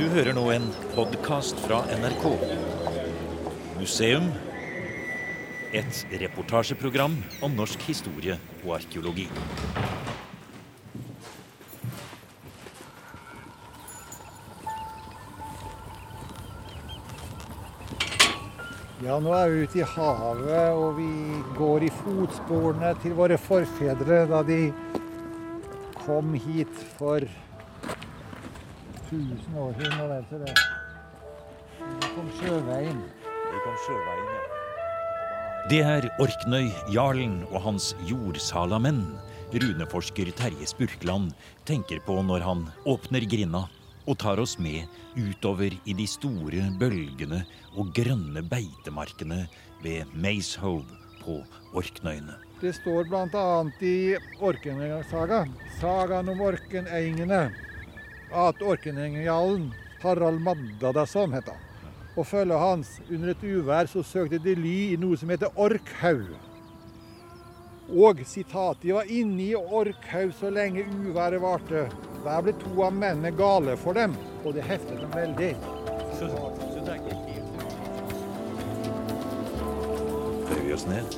[0.00, 0.62] Du hører nå en
[0.94, 2.22] podkast fra NRK.
[3.76, 4.30] Museum.
[5.76, 9.26] Et reportasjeprogram om norsk historie og arkeologi.
[19.04, 21.12] Ja, nå er vi ute i havet, og vi
[21.60, 24.62] går i fotsporene til våre forfedre da de
[26.00, 27.28] kom hit for
[29.10, 29.98] 1000 år siden.
[30.00, 30.54] Og vel til det.
[31.80, 33.02] De kom sjøveien.
[35.70, 39.02] Det er Orknøy, jarlen og hans jordsalamenn
[39.50, 41.32] runeforsker Terje Spurkland
[41.68, 43.64] tenker på når han åpner grinda
[44.06, 44.86] og tar oss med
[45.18, 47.42] utover i de store bølgene
[47.76, 49.42] og grønne beitemarkene
[49.82, 50.86] ved Macehove
[51.20, 51.40] på
[51.76, 52.38] Orknøyene.
[52.60, 53.44] Det står bl.a.
[53.82, 55.44] i Orkenengasaga,
[55.80, 57.48] sagaen om orkenengene,
[58.32, 61.66] at orkenengerjarlen Harald Maddadason het han.
[62.16, 66.32] Og følget hans under et uvær så søkte de ly i noe som heter Orkhaug.
[67.90, 71.86] Og sitat, de var inne i Orkhaug så lenge uværet varte.
[72.24, 74.14] Der ble to av mennene gale for dem,
[74.44, 75.54] og det heftet dem veldig.
[80.50, 81.16] Bøyer vi oss ned.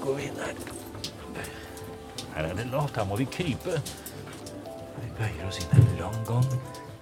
[0.00, 0.64] Går vi inn her.
[2.34, 3.78] Her er det lavt, her må vi krype.
[5.00, 6.48] Vi bøyer oss inn en lang gang.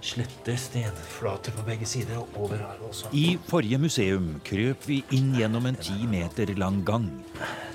[0.03, 3.11] Slette stenflater på begge sider og over her også.
[3.15, 7.07] I forrige museum krøp vi inn gjennom en ti meter lang gang.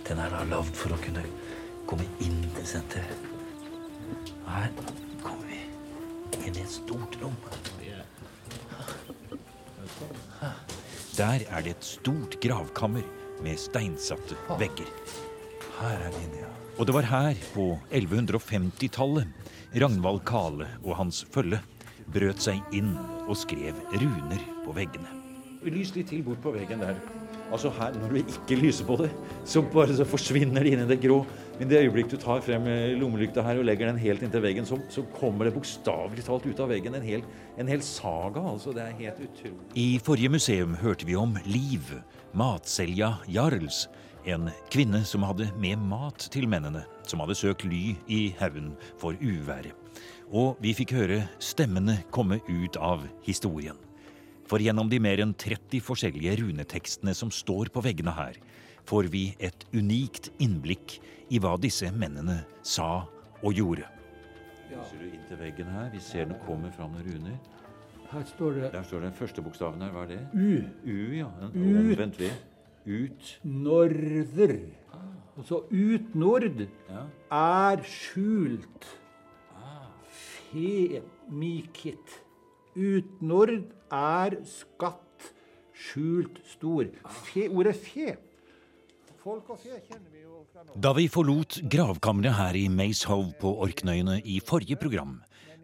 [0.08, 1.24] Den er da lagd for å kunne
[1.88, 3.32] komme inn til senteret.
[4.48, 4.72] Her
[5.24, 5.62] kommer vi
[6.44, 7.38] inn i et stort rom.
[11.18, 13.08] Der er det et stort gravkammer
[13.42, 14.92] med steinsatte vegger.
[15.80, 16.67] Her er de inne, ja.
[16.78, 19.26] Og det var her, på 1150-tallet,
[19.82, 21.58] Ragnvald Kale og hans følge
[22.14, 22.92] brøt seg inn
[23.26, 25.10] og skrev runer på veggene.
[25.66, 27.00] Lys litt til bort på veggen der.
[27.50, 29.10] Altså her, Når du ikke lyser på det,
[29.48, 31.24] så bare så forsvinner det inn i det grå.
[31.58, 34.68] Men det øyeblikk du tar frem eh, lommelykta her og legger den helt inntil veggen,
[34.70, 37.26] så, så kommer det bokstavelig talt ut av veggen en hel,
[37.58, 38.44] en hel saga.
[38.54, 39.72] altså Det er helt utrolig.
[39.74, 41.90] I forrige museum hørte vi om Liv,
[42.38, 43.88] matselja Jarls.
[44.28, 49.16] En kvinne som hadde med mat til mennene, som hadde søkt ly i haugen for
[49.24, 49.72] uværet.
[50.36, 53.78] Og vi fikk høre stemmene komme ut av historien.
[54.48, 58.36] For gjennom de mer enn 30 forskjellige runetekstene som står på veggene her,
[58.88, 60.98] får vi et unikt innblikk
[61.32, 63.06] i hva disse mennene sa
[63.40, 63.88] og gjorde.
[64.68, 65.88] Lyser du inntil veggen her?
[65.96, 67.40] Vi ser den kommer fram noen runer.
[68.12, 69.96] Her står det Der står den første bokstaven her.
[69.96, 70.20] Hva er det?
[70.36, 70.64] U.
[70.84, 71.32] U, ja.
[71.44, 71.80] En Ut.
[71.80, 72.32] omvendt V.
[72.88, 73.40] Ut.
[73.44, 74.56] Norder.
[75.38, 77.04] Altså utnord Ja.
[77.32, 78.88] er skjult.
[80.52, 82.22] Femikit.
[82.78, 85.32] Utnord er skatt,
[85.74, 86.86] skjult, stor.
[87.26, 88.16] Fe, ordet fe.
[89.24, 90.78] Folk og fe kjenner vi jo fra nå.
[90.80, 95.18] Da vi forlot gravkammeret her i Macehove på Orknøyene i forrige program,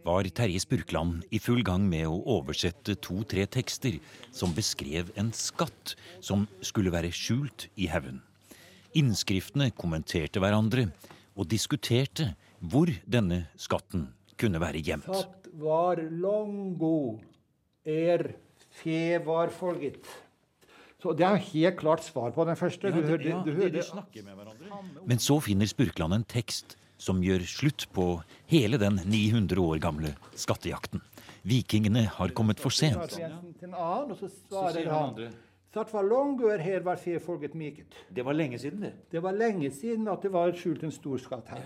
[0.03, 3.99] var Terje Spurkland i full gang med å oversette to-tre tekster
[4.35, 8.21] som beskrev en skatt som skulle være skjult i haugen.
[8.99, 10.89] Innskriftene kommenterte hverandre
[11.33, 14.09] og diskuterte hvor denne skatten
[14.39, 15.07] kunne være gjemt.
[15.07, 17.19] Skatt var longo,
[17.85, 18.33] er
[18.73, 20.03] fe var folget.
[21.03, 22.91] Så det er helt klart svar på den første.
[22.91, 25.03] Du hørte, ja, du de, hørte de snakker med hverandre.
[25.09, 28.07] Men så finner Spurkland en tekst som gjør slutt på
[28.51, 31.03] hele den 900 år gamle skattejakten.
[31.43, 33.17] Vikingene har kommet for sent.
[38.13, 38.93] Det var lenge siden, det.
[39.11, 41.65] Det var lenge siden at det var skjult en stor skatt her.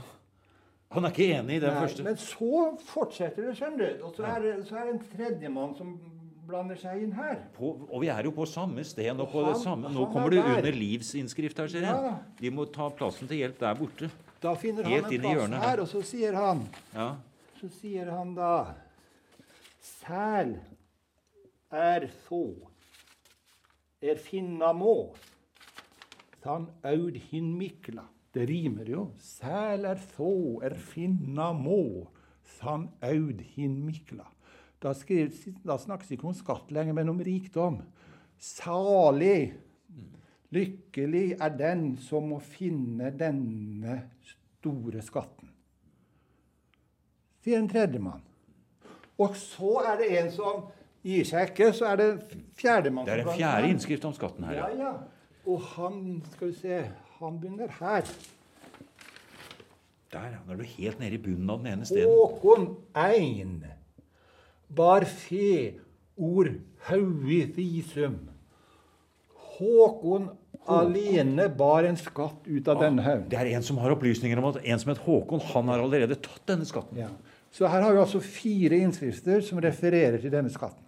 [0.96, 2.04] Han er ikke enig i den Nei, første.
[2.06, 4.06] men så fortsetter det, skjønner du.
[4.08, 5.98] Og så er det, så er det en tredjemann som
[6.48, 7.42] blander seg inn her.
[7.58, 9.90] På, og vi er jo på samme sted og på Og det han- samme.
[9.94, 10.58] Nå kommer er du der.
[10.58, 11.96] under livsinnskrift her, ser jeg.
[12.08, 12.16] Ja.
[12.40, 14.10] De må ta plassen til hjelp der borte.
[14.42, 15.82] Da finner Helt han en plass hjørnet her, her.
[15.82, 17.16] og så sier han Ja.
[17.60, 18.74] Så sier han da
[19.82, 20.60] Sæl
[21.72, 22.56] er så
[24.02, 25.16] er finna må
[26.44, 28.04] Tan aud hin mikla.
[28.34, 29.08] Det rimer jo.
[29.20, 32.08] Sæl er så er finna må
[32.60, 34.24] San aud hin mikla.
[34.84, 35.34] Da, skriver,
[35.66, 37.80] da snakkes ikke om skatt lenger, men om rikdom.
[38.38, 39.54] Salig,
[40.54, 45.48] lykkelig er den som må finne denne store skatten
[47.48, 48.24] sier en tredjemann.
[49.18, 50.66] Og så er det en som
[51.08, 52.10] gir seg ikke, så er det
[52.60, 53.08] fjerdemann.
[53.08, 54.60] Det er en fjerde innskrift om skatten her.
[54.60, 54.90] Ja, Ja.
[54.90, 54.96] ja.
[55.48, 56.78] Og han, skal vi se,
[57.20, 58.10] han begynner her.
[60.12, 60.40] Der, ja.
[60.46, 62.12] Nå er du helt nede i bunnen av den ene steden.
[62.12, 63.64] Håkon Ein
[64.68, 65.78] bar fe
[66.18, 66.52] ord
[66.90, 68.18] haui visum.
[69.58, 70.30] Håkon
[70.68, 73.30] alene bar en skatt ut av denne haugen.
[73.32, 76.20] Det er en som har opplysninger om at en som het Håkon, han har allerede
[76.20, 77.00] tatt denne skatten.
[77.06, 77.14] Ja.
[77.54, 80.84] Så her har vi altså fire innskrifter som refererer til denne skatten.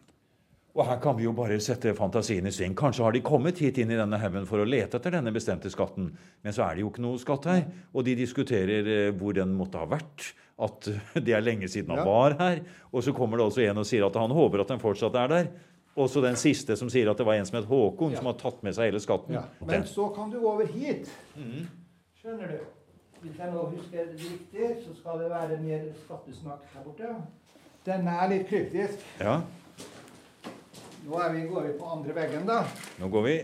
[0.77, 2.75] Og her kan vi jo bare sette fantasien i sving.
[2.77, 5.71] Kanskje har de kommet hit inn i denne haugen for å lete etter denne bestemte
[5.73, 6.11] skatten,
[6.45, 7.63] men så er det jo ikke noe skatt her.
[7.91, 10.29] Og de diskuterer eh, hvor den måtte ha vært,
[10.59, 10.89] at
[11.25, 12.05] det er lenge siden han Ja.
[12.05, 12.61] var her.
[12.93, 15.27] Og så kommer det også en og sier at han håper at den fortsatt er
[15.31, 15.47] der.
[15.99, 18.17] Og så den siste som sier at det var en som het Håkon, Ja.
[18.21, 19.33] som har tatt med seg hele skatten.
[19.35, 19.43] Ja.
[19.65, 21.09] Men så kan du over hit.
[22.21, 22.59] Skjønner du?
[23.21, 27.15] Hvis jeg nå husker det riktig, så skal det være mer skattesnakk her borte.
[27.85, 29.01] Denne er litt kryptisk.
[29.19, 29.41] Ja,
[31.09, 32.57] Nå er vi, går vi på andre veggen, da.
[32.99, 33.35] Nå går vi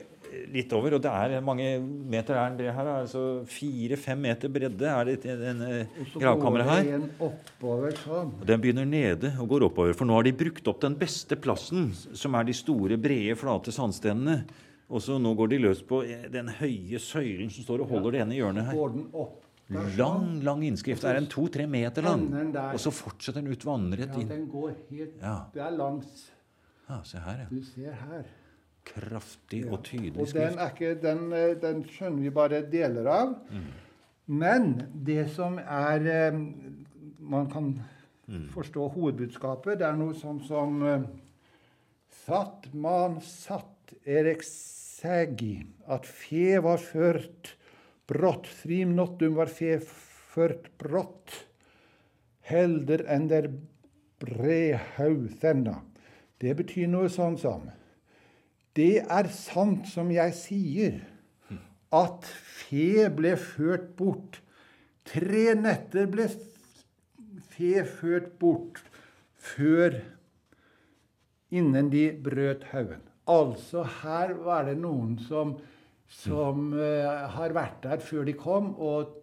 [0.54, 2.90] litt over, og det er mange meter er det her.
[2.92, 6.92] er Altså fire-fem meter bredde er det Og så gravkammeret går her.
[6.92, 8.34] Den oppover sånn.
[8.46, 11.90] Den begynner nede og går oppover, for nå har de brukt opp den beste plassen,
[11.94, 14.44] som er de store, brede, flate sandstenene.
[14.86, 18.18] Og så nå går de løs på eh, den høye søylen som står og holder
[18.18, 18.78] det ene hjørnet her.
[18.78, 19.42] Går den opp.
[19.66, 19.92] sånn.
[19.98, 21.02] Lang, lang innskrift.
[21.02, 22.28] Det er en to-tre meter lang.
[22.70, 25.38] Og så fortsetter den ut vannrett Ja, den går helt Ja.
[25.54, 26.28] Det er langs
[26.86, 27.48] Ja, se her, ja.
[27.50, 28.28] Du ser her.
[28.86, 29.72] Kraftig Ja.
[29.74, 30.76] og tydelig Og den, skrift.
[30.76, 33.36] ikke, den, eh, den skjønner vi bare deler av.
[33.52, 33.66] Mm.
[34.28, 36.40] Men det som er eh,
[37.20, 37.80] Man kan
[38.28, 38.48] Mm.
[38.50, 39.78] forstå hovedbudskapet.
[39.78, 41.02] Det er noe sånn som eh,
[42.26, 47.52] Satt man satt ereksegi, at fe var ført
[48.08, 51.46] brått, frim nottum var fe ført brått,
[52.50, 53.50] helder enn der
[54.20, 55.82] brehau þenna.
[56.40, 57.70] Det betyr noe sånn som
[58.76, 60.98] Det er sant som jeg sier,
[61.96, 64.42] at fe ble ført bort.
[65.08, 66.26] Tre netter ble
[67.56, 68.82] fe ført bort
[69.40, 70.02] før
[71.56, 73.04] innen de brøt haugen.
[73.32, 75.56] Altså, her var det noen som,
[76.12, 79.16] som uh, har vært der før de kom, og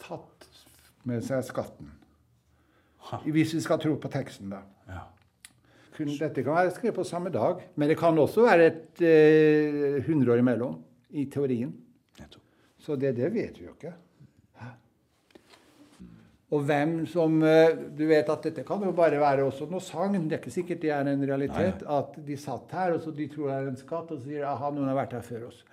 [0.00, 0.48] tatt
[1.04, 1.92] med seg skatten.
[3.28, 4.64] Hvis vi skal tro på teksten, da.
[5.94, 6.06] Ja.
[6.26, 10.42] Dette kan være skrevet på samme dag, men det kan også være et eh, hundreår
[10.42, 10.80] imellom,
[11.14, 11.70] i teorien.
[12.84, 13.94] Så det, det vet vi jo ikke.
[16.54, 20.18] Og hvem som eh, Du vet at dette kan jo bare være også noe sagn.
[20.28, 21.82] Det er ikke sikkert det er en realitet.
[21.82, 24.46] At de satt her, og så de tror det er en skatt, og så sier
[24.50, 25.64] aha, noen har vært her før oss.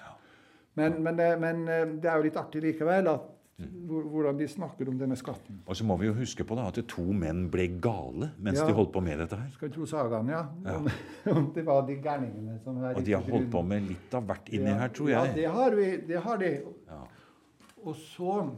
[0.80, 4.89] Men, men, det, men eh, det er jo litt artig likevel at, hvordan de snakker
[4.89, 5.59] om denne skatten.
[5.68, 8.65] Og så må vi jo huske på da, at to menn ble gale mens Ja.
[8.68, 9.50] de holdt på med dette her.
[9.53, 10.45] Skal vi tro sagaen, ja?
[10.65, 10.77] Ja.
[11.31, 14.25] Om, det var de gærningene som var Og de har holdt på med litt av
[14.25, 14.77] hvert inni Ja.
[14.80, 15.36] her, tror Ja, jeg.
[15.36, 15.98] det har vi.
[16.07, 16.51] Det har de.
[16.88, 17.03] Ja.
[17.86, 18.50] Og så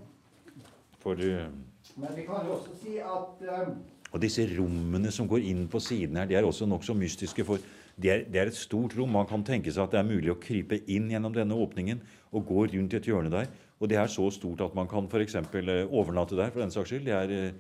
[1.00, 1.50] For, eh,
[1.98, 3.74] Men vi kan jo også si at um,
[4.14, 7.44] og disse rommene som går inn på siden her, de er også nokså mystiske.
[7.44, 7.58] For
[8.00, 9.10] det er, det er et stort rom.
[9.12, 12.00] Man kan tenke seg at det er mulig å krype inn gjennom denne åpningen
[12.32, 13.48] og gå rundt i et hjørne der.
[13.80, 15.36] Og det er så stort at man kan f.eks.
[15.36, 17.06] overnatte der, for den saks skyld.
[17.06, 17.54] Det er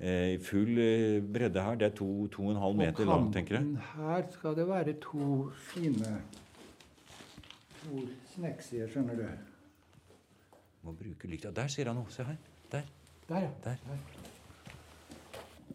[0.00, 1.78] eh, full eh, bredde her.
[1.80, 3.64] Det er to, to og en halv på meter langt, tenker jeg.
[3.64, 6.20] kanten her skal det være to fine
[7.80, 8.02] To
[8.34, 9.28] snekksider, skjønner du.
[10.84, 11.50] Må bruke lykta.
[11.56, 12.12] Der ser han noe.
[12.12, 12.36] Se her.
[12.72, 12.82] Der.
[13.28, 13.50] Der, ja.
[13.64, 13.76] Der.
[13.86, 14.20] Der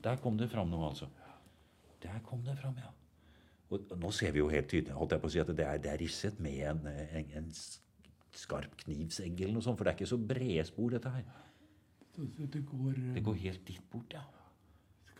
[0.03, 1.07] Der kom det fram noe, altså.
[2.03, 2.91] Der kom det fram, ja.
[3.73, 5.79] Og nå ser vi jo helt tydelig holdt jeg på å si, at det er,
[5.81, 7.47] det er risset med en, en, en
[8.37, 11.23] skarp knivsegg eller noe sånt, for det er ikke så brede spor, dette her.
[12.15, 14.23] Så Det går, Det går helt dit bort, ja.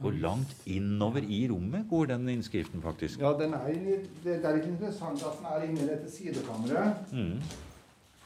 [0.01, 3.19] Går langt innover i rommet går den innskriften, faktisk.
[3.23, 7.13] Ja, den er, litt- det er litt interessant at den er inne i dette sidekammeret.
[7.13, 7.39] Mm.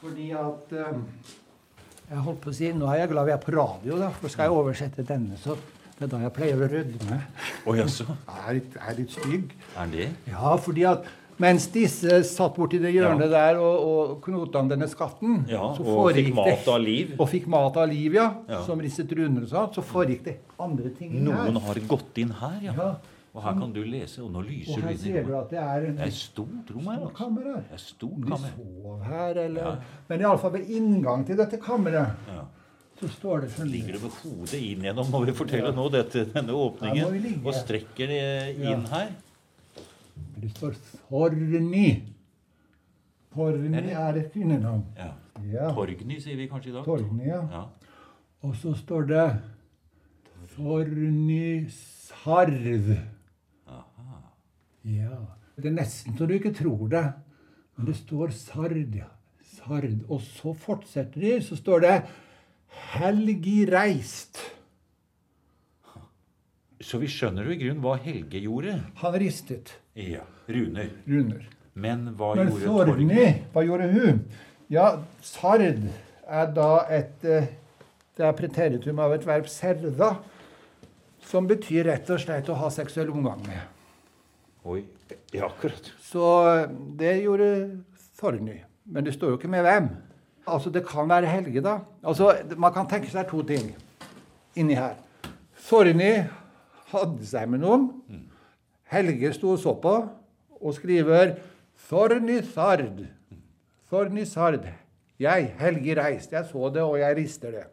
[0.00, 0.98] Fordi at eh,
[2.10, 4.28] Jeg holdt på å si Nå er jeg glad vi er på radio, da, for
[4.32, 5.54] skal jeg oversette denne, så
[6.00, 7.20] det er da jeg pleier å rødme.
[7.68, 8.06] Oh, jaså?
[8.26, 9.50] Jeg er litt, er litt stygg.
[9.76, 10.06] Er det?
[10.32, 11.04] Ja, fordi at
[11.40, 15.84] mens disse satt borti det hjørnet der og, og knota om denne skatten, Ja, så
[15.84, 17.14] og fikk mat av liv.
[17.18, 18.28] Og fikk mat av liv, ja.
[18.48, 18.60] Ja.
[18.66, 19.72] Som risset runder og sånn.
[19.74, 21.48] Så foregikk det andre ting inn her.
[21.48, 22.76] Noen har gått inn her, ja.
[22.76, 22.90] Ja.
[23.30, 25.96] Og her kan du lese, og nå Og her ser du at det er en
[26.00, 27.14] Det er stort rom her, altså.
[27.14, 27.44] kammer.
[27.62, 29.74] Det er stort Om de sov her, eller Ja.
[30.08, 32.42] Men iallfall ved inngang til dette kammeret Ja.
[33.00, 36.24] så står det sånn Ligger du med hodet inn gjennom, må vi fortelle nå, dette,
[36.34, 38.96] denne åpningen, og strekker det inn Ja.
[38.98, 39.08] her.
[40.40, 40.76] Det står
[41.08, 42.02] Thorny.
[43.32, 44.84] Thorny Er et kvinnenavn.
[44.98, 45.12] Ja.
[45.50, 45.70] Ja.
[45.74, 46.84] Torgny sier vi kanskje i dag.
[46.84, 47.40] Torgny, ja.
[47.50, 47.64] Ja.
[48.42, 49.26] Og så står det
[50.54, 52.90] Thorny Sarv.
[53.68, 54.20] Aha.
[54.84, 55.16] Ja.
[55.56, 57.04] Det er nesten så du ikke tror det.
[57.76, 59.08] Men det står Sard, ja.
[59.56, 59.92] Sard.
[60.08, 61.94] Og så fortsetter de, så står det
[62.94, 64.40] Helgi reist.
[66.80, 68.78] Så vi skjønner jo i grunnen hva Helge gjorde.
[69.02, 70.88] Han ristet Ja, runer.
[71.06, 71.42] runer.
[71.74, 74.22] Men hva Men gjorde Thorny, hva gjorde hun?
[74.72, 74.86] Ja,
[75.22, 77.46] sard er da et eh,
[78.16, 80.10] Det er preteritum av et verb serda,
[81.24, 83.60] som betyr rett og slett å ha seksuell omgang med.
[84.68, 84.82] Oi,
[85.32, 85.92] ja, akkurat.
[86.04, 86.66] Så eh,
[87.00, 87.80] det gjorde
[88.18, 88.58] Thorny.
[88.90, 89.88] Men det står jo ikke med hvem.
[90.50, 91.78] Altså, det kan være Helge, da.
[92.02, 93.70] Altså, Man kan tenke seg to ting
[94.58, 94.96] inni her.
[95.68, 96.24] Thorny
[96.92, 97.88] hadde seg med noen.
[98.90, 99.94] Helge sto og så på
[100.60, 101.36] og skriver.
[101.88, 102.40] Thorny
[104.24, 104.66] Sard.
[105.20, 106.36] Jeg, Helge, reiste.
[106.36, 107.66] Jeg så det, og jeg rister det.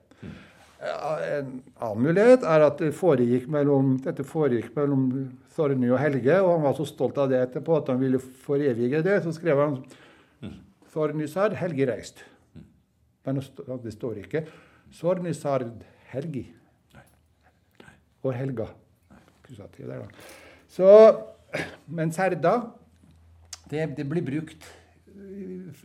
[0.77, 5.07] En annen mulighet er at det foregikk mellom, dette foregikk mellom
[5.55, 9.01] Thorny og Helge, og han var så stolt av det etterpå at han ville forevige
[9.05, 9.19] det.
[9.25, 9.79] Så skrev han
[10.93, 12.23] Thorny Sard, Helge reist.
[13.25, 13.41] Men
[13.83, 14.45] det står ikke
[14.99, 15.71] Thorny Sard
[16.13, 16.45] Helgi.
[18.23, 18.69] Og Helga.
[19.47, 20.07] Akkusativ der, da.
[20.67, 20.89] Så,
[21.87, 22.57] men Serda,
[23.71, 24.67] det, det blir brukt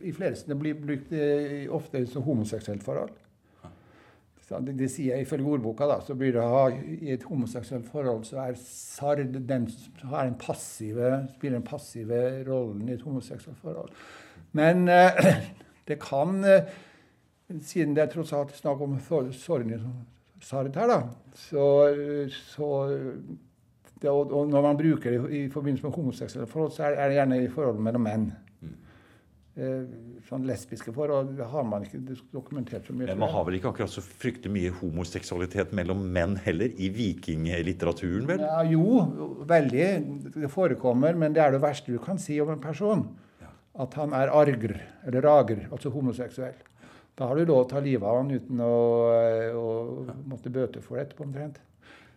[0.03, 3.09] i- flere Det blir brukt eh, ofte som homoseksuelt forhold.
[4.43, 6.43] Det, det sier jeg Ifølge ordboka da, så blir det
[7.01, 12.89] i et homoseksuelt forhold så er sard den som er passive, spiller den passive rollen
[12.89, 13.89] i et homoseksuelt forhold.
[14.51, 15.23] Men eh,
[15.87, 16.67] det kan eh,
[17.61, 19.01] Siden det er tross alt snakk om i
[20.41, 21.01] sard her, da,
[21.37, 21.65] så,
[22.33, 22.69] så
[24.03, 26.99] det, og, og når man bruker det i, i forbindelse med homoseksuelle forhold, så er,
[26.99, 28.31] er det gjerne i forhold mellom menn.
[29.53, 29.83] Eh,
[30.25, 31.99] sånn lesbiske forhold har man ikke
[32.33, 33.11] dokumentert så mye.
[33.11, 38.25] Men man har vel ikke akkurat så fryktelig mye homoseksualitet mellom menn heller i vikinglitteraturen,
[38.31, 38.41] vel?
[38.41, 39.03] Ja, jo,
[39.45, 39.85] veldig.
[40.39, 43.05] Det forekommer, men det er det verste du kan si om en person.
[43.77, 44.73] At han er argr,
[45.05, 46.57] eller rager, altså homoseksuell.
[47.13, 48.73] Da har du lov å ta livet av han uten å,
[49.13, 51.61] eh, å måtte bøte for det etterpå, omtrent.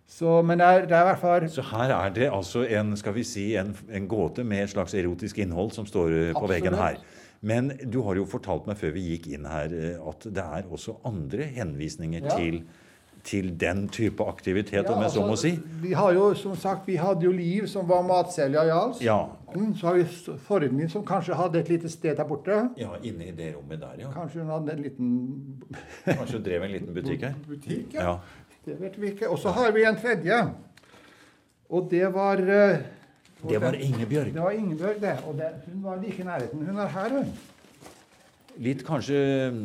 [0.09, 2.93] Så, men det er, det er i hvert fall Så her er det altså en,
[2.97, 6.45] skal vi si, en, en gåte med et slags erotisk innhold som står eh, på
[6.45, 6.53] Absolutt.
[6.55, 7.01] veggen her.
[7.47, 10.71] Men du har jo fortalt meg før vi gikk inn her eh, at det er
[10.73, 12.37] også andre henvisninger Ja.
[12.39, 12.63] til,
[13.27, 15.59] til den type aktivitet, om Ja, jeg så må altså, si.
[15.83, 19.03] Vi har jo, som sagt, vi hadde jo Liv, som var matselger i Jals.
[19.03, 19.19] Ja.
[19.81, 20.05] Så har vi
[20.47, 22.69] Thorny, som kanskje hadde et lite sted der borte.
[22.79, 24.13] ja, inne i det rommet der, ja.
[24.15, 25.13] Kanskje hun hadde en liten
[26.07, 27.35] Kanskje hun drev en liten butikk her?
[27.49, 27.95] butikk.
[27.99, 28.19] Ja.
[28.67, 29.29] Det vet vi ikke.
[29.31, 30.39] Og så har vi en tredje.
[31.71, 32.79] Og det var eh,
[33.49, 34.33] Det var Ingebjørg.
[34.35, 35.13] Det var Ingebjørg, det.
[35.27, 36.67] Og det, hun var like i nærheten.
[36.67, 37.29] Hun er her, hun.
[38.59, 39.19] Litt kanskje
[39.53, 39.65] mm,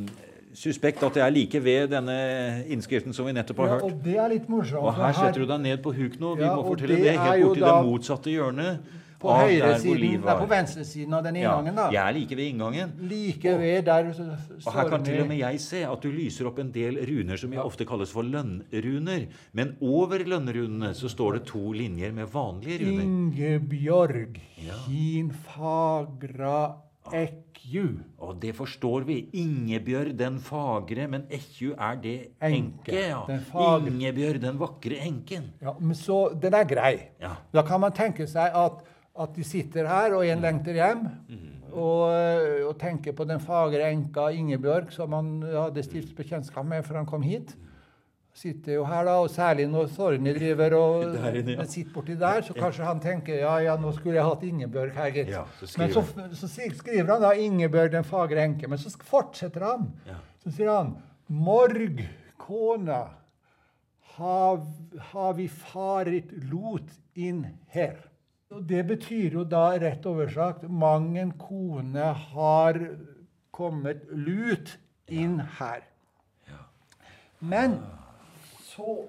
[0.59, 2.17] suspekt at det er like ved denne
[2.67, 3.83] innskriften som vi nettopp har Ja, hørt.
[3.87, 4.83] og det er litt morsomt.
[4.83, 6.35] Og her setter du deg ned på huk nå.
[6.35, 8.97] Vi Ja, må fortelle det det helt borti da det motsatte hjørnet.
[9.21, 11.87] På der hvor høyresiden, nei, på venstresiden av den Ja, inngangen, da.
[11.93, 12.93] jeg er like ved inngangen.
[13.11, 14.09] Like ved der
[14.65, 17.37] Og her kan til og med jeg se at du lyser opp en del runer
[17.37, 19.27] som ofte kalles for lønnruner.
[19.53, 23.03] Men over lønnrunene så står det to linjer med vanlige runer.
[23.05, 24.39] Ingebjørg,
[24.87, 26.75] hin fagra
[27.13, 27.85] ekkju.
[28.21, 29.17] Og det forstår vi.
[29.41, 33.21] Ingebjørg den fagre, men Ekkju er det Enke, ja.
[33.27, 33.43] den.
[33.91, 35.51] Ingebjørg den vakre enken.
[35.61, 36.93] Ja, men så den er grei.
[37.21, 37.35] Ja.
[37.53, 38.81] Da kan man tenke seg at,
[39.19, 41.07] at de sitter her, og en lengter hjem.
[41.71, 42.03] Og,
[42.67, 47.07] og tenker på den fagre enka Ingebjørg som han hadde stilt bekjentskap med før han
[47.07, 47.53] kom hit.
[48.35, 51.65] Sitter jo her da, og Særlig når Thorny driver og inne, ja.
[51.67, 55.09] sitter borti der, så kanskje han tenker ja, ja, nå skulle jeg hatt Ingebjørg her,
[55.15, 55.31] gitt.
[55.33, 56.03] Ja, så Men så,
[56.39, 58.71] så skriver han da Ingebjørg den fagre enke.
[58.71, 59.89] Men så fortsetter han.
[60.07, 60.19] Ja.
[60.43, 60.95] Så sier han
[61.31, 61.99] Morg,
[62.39, 63.03] kona,
[64.17, 64.63] har,
[65.11, 67.99] har vi farit lot inn her.
[68.51, 72.79] Og det betyr jo da rett oversagt mang en kone har
[73.55, 74.73] kommet lut
[75.07, 75.85] inn her.
[77.39, 77.79] Men
[78.63, 79.07] så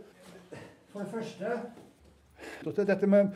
[0.92, 3.32] For det første dette med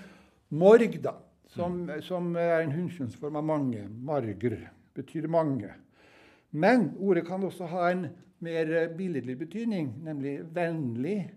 [0.53, 1.15] morg, da.
[1.57, 3.87] Som, som er en hunnkjønnsform av mange.
[3.89, 4.59] Marger
[4.97, 5.71] betyr mange.
[6.53, 8.07] Men ordet kan også ha en
[8.45, 11.31] mer billedlig betydning, nemlig vennlig,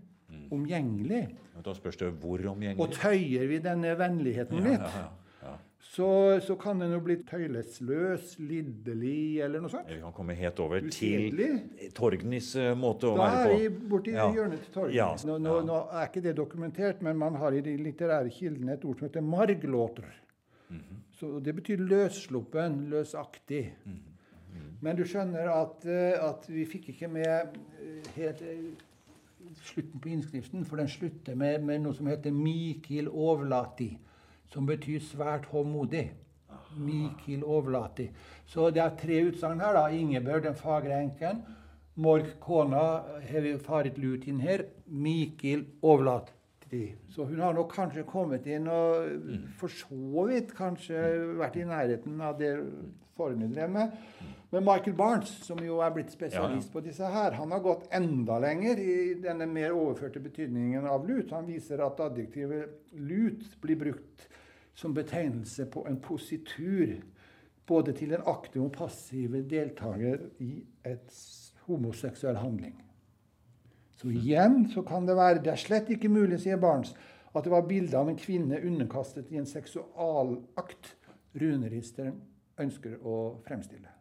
[0.51, 1.23] omgjengelig.
[1.57, 2.79] Og Da spørs det hvor omgjengelig.
[2.79, 5.07] Og tøyer vi denne vennligheten litt, Ja, ja,
[5.43, 5.55] ja.
[5.79, 9.87] så, så kan den jo bli tøylesløs, liddelig eller noe sånt.
[9.89, 10.89] Vi kan komme helt over til
[11.29, 11.93] Usedelig.
[11.97, 13.57] Torgnys eh, måte å Da være er på.
[13.59, 14.29] vi borti Ja.
[14.31, 14.95] hjørnet til Torgny.
[14.95, 18.73] Ja, Nå, nå, nå er ikke det dokumentert, men man har i de litterære kildene
[18.73, 20.05] et ord som heter marglåter.
[20.69, 21.03] Mhm.
[21.19, 23.71] Så Det betyr løssluppen, løsaktig.
[23.85, 23.99] Mhm.
[24.81, 28.41] Men du skjønner at, eh, at vi fikk ikke med eh, helt
[29.63, 33.91] slutten på innskriften, for den slutter med, med noe som heter Mikil Ovlati,
[34.53, 36.09] som betyr svært håndmodig.
[36.77, 38.09] Mikil Ovlati.
[38.49, 39.73] Så det er tre utsagn her.
[39.73, 39.87] da.
[39.93, 41.41] Ingebjørg, den fagre enken.
[41.99, 42.83] Mork, kona,
[43.29, 44.63] har vi faret lut inn her.
[44.87, 46.93] Mikil Ovlati.
[47.09, 49.47] Så hun har nok kanskje kommet inn og Mm.
[49.57, 50.99] for så vidt kanskje
[51.37, 52.53] vært i nærheten av det
[53.17, 53.91] Forne drev med.
[54.49, 58.39] Men Michael Barnes, som jo er blitt spesialist på disse her, han har gått enda
[58.41, 61.29] lenger i denne mer overførte betydningen av lut.
[61.35, 64.25] Han viser at adjektivet lut blir brukt
[64.73, 66.95] som betegnelse på en positur
[67.69, 70.55] både til en aktiv og passiv deltaker i
[70.87, 71.19] et
[71.67, 72.73] homoseksuell handling.
[73.99, 76.95] Så igjen så kan det være Det er slett ikke mulig, sier Barnes,
[77.35, 80.95] at det var bilde av en kvinne underkastet i en seksualakt
[81.37, 82.17] runeristeren
[82.57, 83.98] ønsker å fremstille.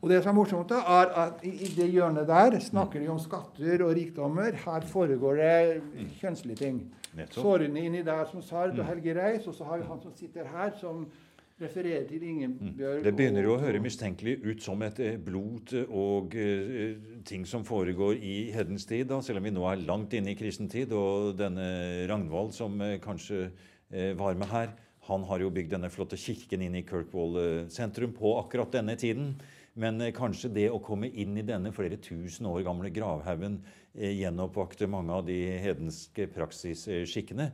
[0.00, 3.20] Og det som er morsomt, da, er at i det hjørnet der snakker de om
[3.22, 4.56] skatter og rikdommer.
[4.64, 6.80] Her foregår det kjønnslige ting.
[7.30, 10.48] Sårene inni der som Sard og Helge Reis, og så har vi han som sitter
[10.48, 11.04] her, som
[11.62, 16.36] refererer til Ingebjørg Det begynner jo å høre mistenkelig ut som et blot blod og
[16.38, 16.96] eh,
[17.28, 20.38] ting som foregår i heddens tid, da, selv om vi nå er langt inne i
[20.38, 20.94] kristen tid.
[20.96, 24.72] Og denne Ragnvald, som eh, kanskje eh, var med her,
[25.08, 28.94] han har jo bygd denne flotte kirken inn i Kirkwall eh, sentrum på akkurat denne
[28.98, 29.34] tiden.
[29.80, 33.60] Men eh, kanskje det å komme inn i denne flere tusen år gamle gravhaugen
[33.94, 37.48] eh, gjenoppvakte mange av de hedenske praksisskikkene.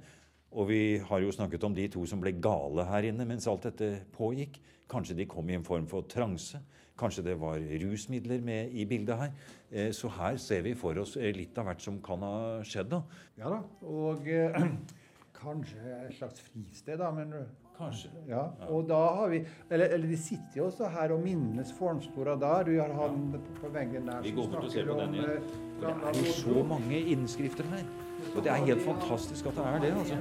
[0.59, 3.69] Og vi har jo snakket om de to som ble gale her inne mens alt
[3.69, 4.59] dette pågikk.
[4.89, 6.59] Kanskje de kom i en form for transe.
[6.99, 9.33] Kanskje det var rusmidler med i bildet her.
[9.71, 12.91] Eh, Så her ser vi for oss litt av hvert som kan ha skjedd.
[12.91, 13.03] da.
[13.39, 13.63] Ja da.
[13.87, 14.59] Og eh,
[15.39, 17.13] kanskje et slags fristed, da.
[17.15, 17.37] Men,
[17.79, 18.09] Kanskje.
[18.29, 18.43] ja.
[18.69, 22.65] Og da har vi Eller, eller de sitter jo også her og minnes Fornstora der.
[22.65, 23.39] Du har han ja.
[23.61, 25.23] på veggen der Vi som snakker på den ja.
[25.23, 25.41] eh,
[25.81, 27.85] det er jo så mange innskrifter her.
[28.37, 29.93] Og det er helt fantastisk at det er det.
[30.01, 30.15] altså.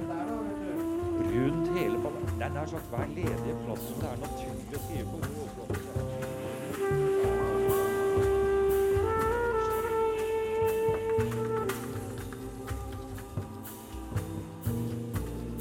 [1.18, 1.98] Rundt hele.
[2.38, 5.87] Det er nær sagt hver ledige plass som det er naturlig å skrive på.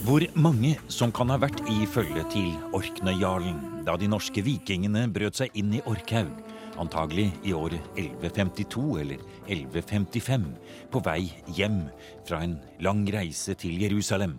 [0.07, 5.35] Hvor mange som kan ha vært i følge til Orknøyjarlen da de norske vikingene brøt
[5.35, 6.31] seg inn i Orkhaug,
[6.79, 10.47] antagelig i året 1152 eller 1155,
[10.95, 11.25] på vei
[11.57, 11.81] hjem
[12.23, 14.37] fra en lang reise til Jerusalem,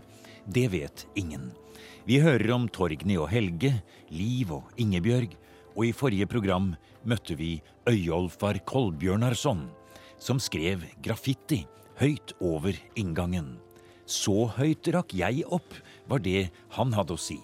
[0.49, 1.51] det vet ingen.
[2.09, 3.75] Vi hører om Torgny og Helge,
[4.09, 5.37] Liv og Ingebjørg,
[5.77, 6.73] og i forrige program
[7.05, 9.67] møtte vi Øyolfar Kolbjørnarsson,
[10.17, 11.67] som skrev graffiti
[12.01, 13.59] høyt over inngangen.
[14.09, 15.75] Så høyt rakk jeg opp,
[16.09, 17.37] var det han hadde å si.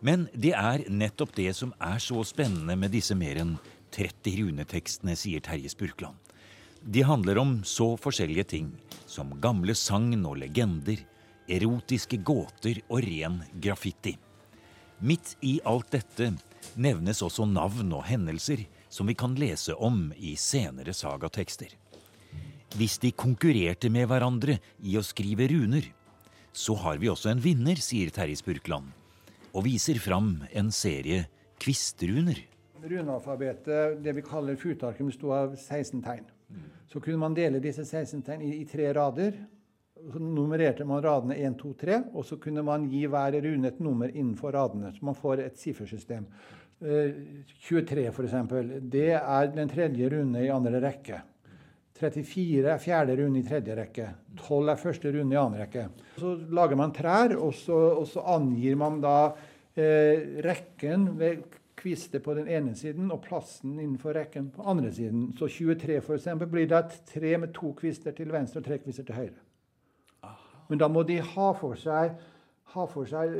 [0.00, 3.56] Men det er nettopp det som er så spennende med disse mer enn
[3.90, 6.14] 30 runetekstene, sier Terje Spurkland.
[6.80, 8.70] De handler om så forskjellige ting
[9.10, 11.02] som gamle sagn og legender,
[11.50, 14.14] erotiske gåter og ren graffiti.
[15.02, 16.30] Midt i alt dette
[16.78, 21.74] nevnes også navn og hendelser som vi kan lese om i senere sagatekster.
[22.78, 25.88] Hvis de konkurrerte med hverandre i å skrive runer,
[26.54, 28.92] så har vi også en vinner, sier Terje Spurkland,
[29.50, 31.24] og viser fram en serie
[31.60, 32.38] kvistruner.
[32.80, 36.28] Runealfabetet, det vi kaller futarken, bestod av 16 tegn.
[36.90, 39.34] Så kunne man dele disse 16 tegn i, i tre rader.
[40.00, 43.82] Så nummererte man radene 1, 2, 3, og så kunne man gi hver rune et
[43.82, 44.94] nummer innenfor radene.
[44.94, 46.24] Så man får et siffersystem.
[46.80, 47.18] Eh,
[47.66, 48.38] 23, f.eks.
[48.94, 51.20] Det er den tredje rune i andre rekke.
[52.00, 54.08] 34 er fjerde runde i tredje rekke.
[54.40, 55.86] 12 er første runde i annen rekke.
[56.18, 59.16] Så lager man trær, og så, og så angir man da
[59.76, 61.44] eh, rekken ved
[61.80, 65.30] kvister på den ene siden og plassen innenfor rekken på andre siden.
[65.38, 69.06] Så 23 for eksempel, blir det tre med to kvister til venstre og tre kvister
[69.08, 69.38] til høyre.
[70.70, 72.12] Men da må de ha for seg,
[72.74, 73.32] ha for seg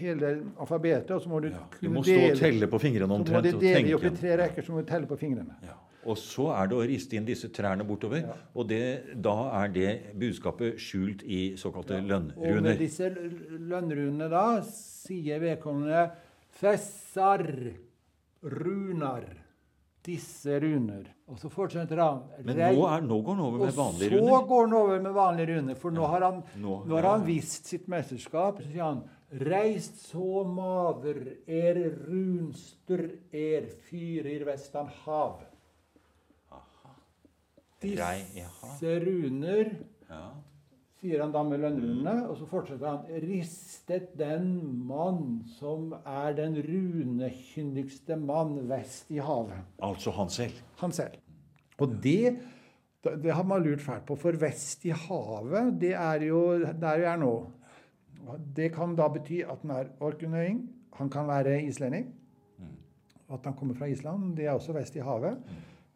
[0.00, 3.18] hele alfabetet, og så må du ja, kunne må stå og dele telle på fingrene
[3.20, 5.58] så må de dele opp i tre rekker, så må du telle på fingrene.
[5.66, 5.76] Ja.
[6.08, 8.24] Og så er det å riste inn disse trærne bortover.
[8.56, 8.80] Og det,
[9.20, 16.06] da er det budskapet skjult i såkalte Og med disse lønnrunene da, sier vedkommende
[16.60, 17.44] Fessar
[18.42, 19.28] runar.
[20.00, 21.04] Disse runer.
[21.28, 22.22] Og så fortsetter han.
[22.40, 24.22] Men nå, er, nå går han over med vanlige runer.
[24.24, 27.04] og så går han over med vanlige runer, for nå har han, Nå- nå har
[27.04, 28.62] ja, han vist sitt mesterskap.
[28.64, 31.76] Så sier han Reist så maver er
[32.08, 35.44] runster er fyrer vestan hav.
[37.80, 39.70] Disse runer
[41.00, 43.22] sier han da med lønnrunene, og så fortsetter han.
[43.24, 44.50] Ristet den
[44.88, 49.62] mann som er den runekyndigste mann vest i havet.
[49.80, 50.58] Altså han selv.
[50.82, 51.16] Han selv.
[51.80, 52.36] Og det,
[53.00, 57.08] det har man lurt fælt på, for vest i havet, det er jo der vi
[57.08, 57.32] er nå.
[58.56, 60.60] Det kan da bety at han er orknøying,
[61.00, 62.10] han kan være islending,
[63.32, 65.40] at han kommer fra Island, det er også vest i havet.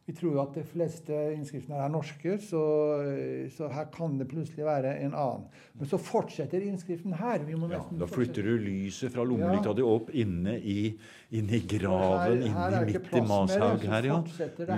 [0.05, 2.63] Vi tror jo at de fleste innskriftene er norske, så,
[3.55, 5.47] så, her kan det plutselig være en annen.
[5.81, 7.47] Men så fortsetter innskriften her.
[7.49, 9.79] Ja, da flytter du lyset fra lommelykta ja.
[9.79, 10.93] di opp inne i,
[11.33, 14.21] inne i graven, her, her inne midt i Mashaug her, ja.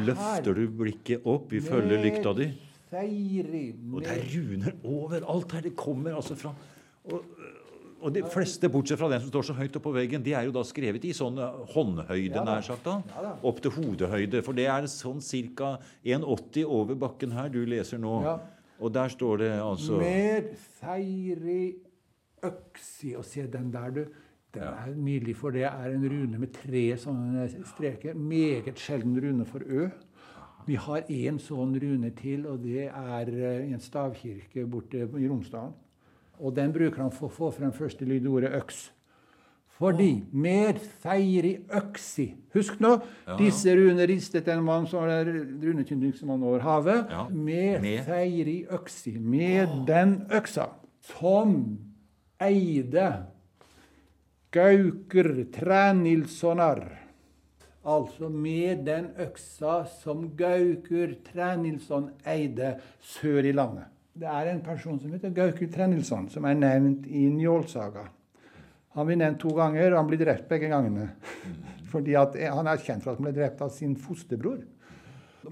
[0.06, 2.48] Løfter du blikket opp, vi følger lykta di.
[2.94, 5.66] Og det er runer overalt her.
[5.66, 6.54] Det kommer altså fra
[7.06, 7.22] og,
[8.02, 10.44] og de fleste, bortsett fra den som står så høyt oppe på veggen, de er
[10.48, 11.38] jo da skrevet i sånn
[11.72, 12.84] håndhøyde, nær sagt.
[12.84, 14.42] da, Opp til hodehøyde.
[14.44, 15.22] For det er sånn
[15.56, 15.72] ca.
[16.04, 18.18] 1,80 over bakken her du leser nå.
[18.76, 21.76] Og der står det altså Mer seiri
[22.44, 24.02] øksi Og se den der, du.
[24.52, 28.14] Den er nydelig, for det er en rune med tre sånne streker.
[28.16, 29.88] Meget sjelden rune for Ø.
[30.66, 33.32] Vi har én sånn rune til, og det er
[33.64, 35.74] i en stavkirke borte i Romsdalen.
[36.40, 38.86] Og den bruker han for å få frem første lydordet øks.
[39.76, 42.94] Fordi mer seier i øksi Husk nå,
[43.26, 43.34] ja.
[43.36, 47.10] disse rune ristet en mann som er runekyndigste mann over havet.
[47.12, 47.26] Ja.
[47.28, 48.04] Mer med.
[48.06, 49.18] seier i øksi.
[49.20, 49.82] Med oh.
[49.88, 50.70] den øksa.
[51.04, 51.58] Som
[52.40, 53.10] eide
[54.56, 56.86] Gauker Trænilssonar.
[57.86, 63.92] Altså med den øksa som Gaukur Trænilsson eide sør i landet.
[64.16, 68.06] Det er en person som heter Gaukur Trennilsson, som er nevnt i Njålsaga.
[68.96, 71.10] Han blir nevnt to ganger, og han blir drept begge gangene.
[71.92, 74.62] Fordi Han er kjent for at han ble drept av sin fosterbror.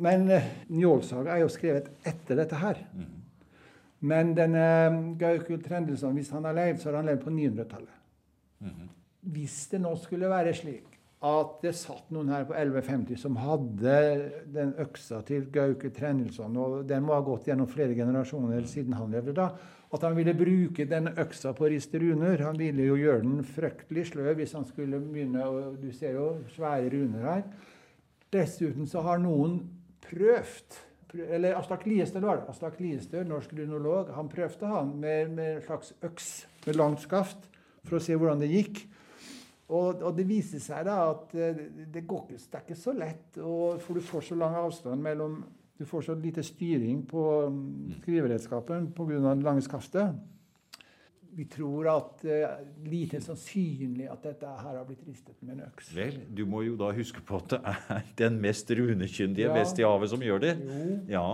[0.00, 2.80] Men uh, Njålsaga er jo skrevet etter dette her.
[4.00, 8.00] Men denne uh, Gaukur Trendelsson, hvis han har levd, så har han levd på 900-tallet.
[9.34, 10.93] Hvis det nå skulle være slik
[11.24, 13.94] at det satt noen her på 1150 som hadde
[14.52, 19.14] den øksa til Gauke Trennilsson, og den må ha gått gjennom flere generasjoner siden han
[19.14, 19.48] levde da,
[19.94, 22.42] at han ville bruke denne øksa på å riste runer.
[22.44, 26.32] Han ville jo gjøre den fryktelig sløv hvis han skulle begynne og Du ser jo
[26.56, 27.44] svære runer her.
[28.34, 29.60] Dessuten så har noen
[30.04, 30.82] prøvd
[31.14, 32.48] eller Aslak Liestøl var det.
[32.50, 36.30] Aslak Liestøl, norsk runolog, han prøvde han med, med en slags øks
[36.66, 37.46] med langt skaft
[37.84, 38.80] for å se hvordan det gikk.
[39.64, 42.92] Og, og, det viser seg da at eh, det, går ikke, det er ikke så
[42.96, 47.96] lett, for du får så lang avstand mellom Du får så lite styring på mm,
[47.96, 49.34] skriveredskapen pga.
[49.34, 50.14] det lange skaftet.
[51.34, 55.64] Vi tror at det uh, lite sannsynlig at dette her har blitt ristet med en
[55.66, 55.90] øks.
[55.96, 59.56] Vel, du må jo da huske på at det er den mest runekyndige ja.
[59.56, 60.54] best i havet som gjør det.
[60.62, 60.86] Jo.
[61.10, 61.26] Ja.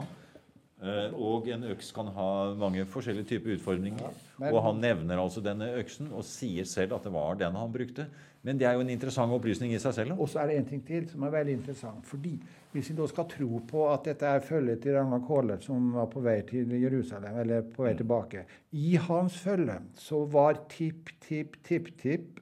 [0.81, 4.01] Uh, og en øks kan ha mange forskjellige typer utformninger.
[4.01, 4.29] Ja.
[4.41, 7.73] Men, og han nevner altså denne øksen og sier selv at det var den han
[7.75, 8.07] brukte.
[8.41, 10.15] Men det er jo en interessant opplysning i seg selv.
[10.17, 12.07] Og så er det en ting til som er veldig interessant.
[12.09, 12.39] fordi
[12.73, 16.09] Hvis vi da skal tro på at dette er følget til Ragnar Kåle som var
[16.09, 17.99] på vei til Jerusalem, eller på vei mm.
[17.99, 22.41] tilbake I hans følge så var tipp, tipp, tipp, tipp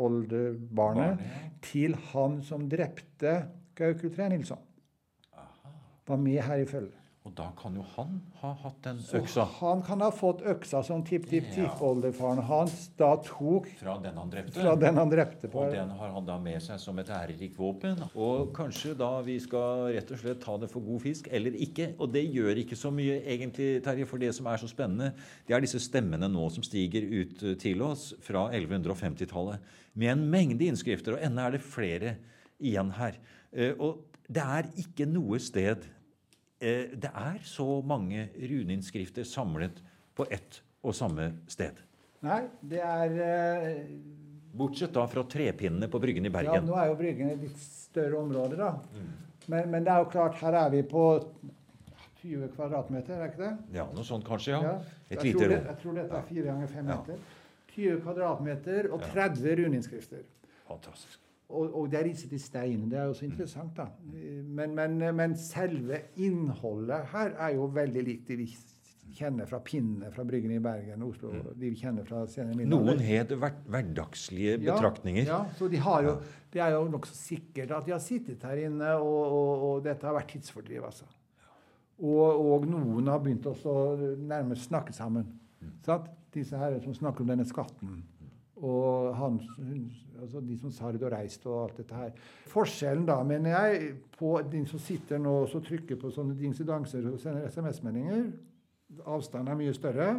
[0.00, 1.42] oldebarnet ja.
[1.64, 3.34] til han som drepte
[3.74, 4.62] Gaukel Tre Nilsson.
[6.06, 6.99] Var med her i følge.
[7.28, 9.44] Og da kan jo han ha hatt den øksa.
[9.58, 14.54] Han kan ha fått øksa som tipp-tipp-tippoldefaren hans da tok Fra den han drepte.
[14.56, 15.66] Fra den han drepte på.
[15.66, 18.00] Og den har han da med seg som et ærerikt våpen.
[18.16, 21.90] Og kanskje da vi skal rett og slett ta det for god fisk, eller ikke.
[22.00, 25.12] Og det gjør ikke så mye egentlig, Terje, for det som er så spennende,
[25.44, 29.70] det er disse stemmene nå som stiger ut til oss fra 1150-tallet.
[29.92, 32.16] Med en mengde innskrifter, og ennå er det flere
[32.56, 33.20] igjen her.
[33.52, 35.99] Eh, og det er ikke noe sted Eh,
[36.60, 39.78] det er så mange runeinnskrifter samlet
[40.16, 41.78] på ett og samme sted.
[42.26, 43.84] Nei, det er eh...
[44.50, 46.56] Bortsett da fra trepinnene på Bryggen i Bergen.
[46.58, 48.72] Ja, Nå er jo Bryggen et litt større område, da.
[48.96, 49.10] Mm.
[49.46, 51.04] Men, men, det er jo klart, her er vi på
[52.20, 53.52] 20 kvadratmeter, er ikke det?
[53.78, 54.74] Ja, noe sånt kanskje, ja.
[54.74, 54.98] ja.
[55.08, 55.70] Et lite rom.
[55.70, 57.24] Jeg tror dette er fire ganger fem meter.
[57.70, 60.26] 20 kvadratmeter og 30 runeinnskrifter.
[60.66, 61.29] Fantastisk.
[61.50, 62.88] Og, og, det er risset i stein.
[62.90, 63.88] Det er også interessant, da.
[64.46, 68.48] Men, men, men, selve innholdet her er jo veldig likt det vi
[69.16, 71.32] kjenner fra pinnene fra Bryggen i Bergen og Oslo.
[71.34, 71.48] Mm.
[71.58, 72.22] De vi kjenner fra
[72.70, 75.26] Noen het hverdagslige betraktninger.
[75.26, 76.14] Ja, så de har jo,
[76.54, 80.06] det er jo nokså sikkert at de har sittet her inne, og, og, og dette
[80.06, 81.10] har vært tidsfordriv, altså.
[82.00, 83.76] Og, noen har begynt å
[84.16, 85.26] nærmest snakke sammen.
[85.60, 86.06] Mm.
[86.32, 88.00] Disse her som snakker om denne skatten.
[88.60, 89.38] Og han,
[90.20, 92.12] altså de som Sard og Reist og alt dette her.
[92.50, 97.20] Forskjellen da, mener jeg, på de som sitter nå og trykker på sånne dingsedanser og
[97.22, 98.30] sender SMS-meldinger
[99.06, 100.10] Avstanden er mye større.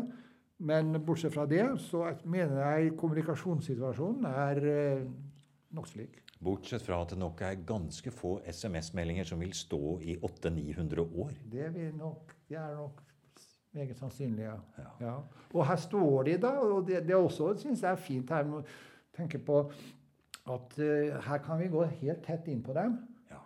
[0.61, 5.07] Men bortsett fra det så mener jeg kommunikasjonssituasjonen er eh,
[5.73, 6.19] nokså lik.
[6.41, 11.33] Bortsett fra at det nok er ganske få SMS-meldinger som vil stå i 800-900 år.
[11.51, 13.01] Det, nok, det er nok
[13.73, 14.57] meget sannsynlig, ja.
[14.77, 14.89] ja.
[15.05, 15.15] ja.
[15.53, 16.55] Og her står de, da.
[16.59, 18.63] Og det, det også syns jeg er fint her å
[19.15, 19.63] tenke på
[20.51, 22.97] at uh, her kan vi gå helt tett inn på dem.
[23.31, 23.39] Ja,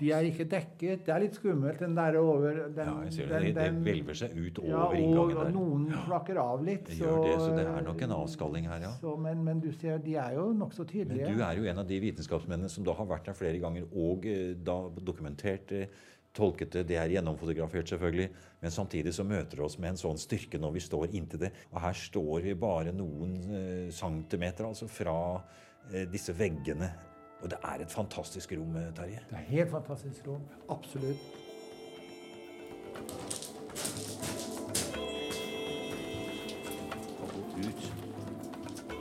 [0.00, 1.04] De er ikke dekket.
[1.06, 3.54] Det er litt skummelt, den der over den, Ja, jeg ser det.
[3.54, 6.86] den- Det, hvelver seg ut over ja, og, inngangen og noen flakker av litt.
[6.90, 8.92] Det gjør det, så det er nok en avskalling her, ja.
[9.00, 11.34] Så, men, men du ser, de er jo nokså Men tydelige.
[11.34, 14.26] du er jo en av de vitenskapsmennene som da har vært her flere ganger og
[14.26, 15.88] eh, da dokumentert det,
[16.36, 16.84] tolket det.
[16.88, 18.28] Det er gjennomfotografert, selvfølgelig.
[18.60, 21.52] Men samtidig så møter det oss med en sånn styrke når vi står inntil det.
[21.72, 25.16] Og her står vi bare noen eh, centimeter altså fra
[25.92, 26.90] eh, disse veggene.
[27.40, 29.22] Og det er et fantastisk rom, eh, Terje.
[29.30, 30.44] Det er helt fantastisk rom.
[30.68, 31.38] Absolutt.
[37.60, 37.82] Ut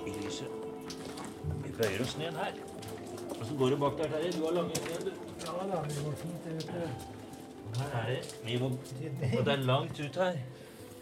[0.07, 0.47] i lyset.
[1.63, 2.57] Vi bøyer oss ned her.
[3.39, 4.33] Og så går du bak der, Terje.
[4.35, 5.15] Du har lange ben, du.
[5.45, 6.43] Ja da, det går fint.
[6.43, 7.18] det vet du.
[7.69, 8.65] Og her er det vi må,
[9.39, 10.37] Og det er langt ut her.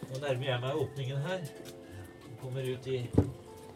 [0.08, 1.40] Nå nærmer jeg meg åpningen her.
[2.42, 3.00] Kommer ut i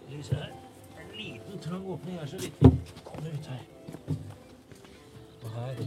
[0.09, 0.51] lyset her.
[0.99, 2.69] En liten, trang åpning er så vidt vi
[3.05, 3.63] kommer ut her.
[5.43, 5.83] Og her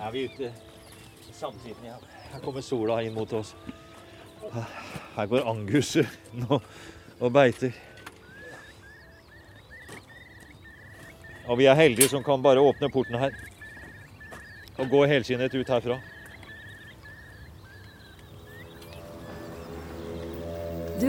[0.00, 0.52] er vi ute
[1.32, 1.76] samtidig.
[1.82, 2.08] igjen.
[2.32, 3.54] Her kommer sola inn mot oss.
[5.16, 6.60] Her går anguset nå
[7.20, 7.72] og beiter.
[11.50, 13.34] Og vi er heldige som kan bare åpne porten her.
[14.78, 15.98] Og gå helskinnet ut herfra.